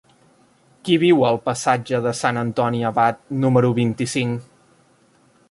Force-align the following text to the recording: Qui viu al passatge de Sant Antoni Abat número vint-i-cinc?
Qui 0.87 0.95
viu 1.03 1.21
al 1.27 1.37
passatge 1.49 1.99
de 2.07 2.15
Sant 2.21 2.41
Antoni 2.45 2.81
Abat 2.93 3.21
número 3.45 3.73
vint-i-cinc? 3.83 4.51